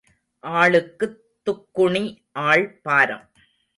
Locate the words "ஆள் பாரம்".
2.31-3.29